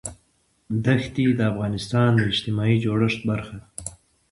دښتې 0.85 1.25
د 1.37 1.41
افغانستان 1.51 2.09
د 2.17 2.23
اجتماعي 2.31 2.77
جوړښت 2.85 3.19
برخه 3.29 3.55
ده. 3.61 3.67